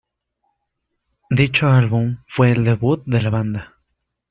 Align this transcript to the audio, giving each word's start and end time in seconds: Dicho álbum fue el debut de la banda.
Dicho 1.29 1.67
álbum 1.67 2.17
fue 2.27 2.53
el 2.53 2.63
debut 2.63 3.03
de 3.05 3.21
la 3.21 3.29
banda. 3.29 3.75